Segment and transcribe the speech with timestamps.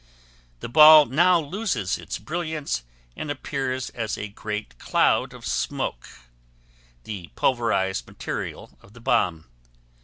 [0.61, 2.81] The ball now loses its brilliance
[3.15, 6.09] and appears as a great cloud of smoke:
[7.03, 9.45] the pulverized material of the bomb.